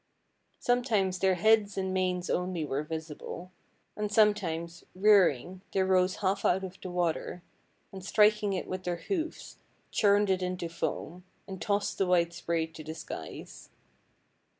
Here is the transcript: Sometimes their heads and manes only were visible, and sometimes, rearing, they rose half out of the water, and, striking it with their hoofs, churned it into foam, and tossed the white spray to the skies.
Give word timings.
Sometimes 0.57 1.19
their 1.19 1.35
heads 1.35 1.77
and 1.77 1.93
manes 1.93 2.27
only 2.27 2.65
were 2.65 2.81
visible, 2.81 3.51
and 3.95 4.11
sometimes, 4.11 4.83
rearing, 4.95 5.61
they 5.73 5.83
rose 5.83 6.15
half 6.25 6.43
out 6.43 6.63
of 6.63 6.81
the 6.81 6.89
water, 6.89 7.43
and, 7.91 8.03
striking 8.03 8.53
it 8.53 8.65
with 8.67 8.83
their 8.83 8.95
hoofs, 8.95 9.57
churned 9.91 10.31
it 10.31 10.41
into 10.41 10.69
foam, 10.69 11.23
and 11.47 11.61
tossed 11.61 11.99
the 11.99 12.07
white 12.07 12.33
spray 12.33 12.65
to 12.65 12.83
the 12.83 12.95
skies. 12.95 13.69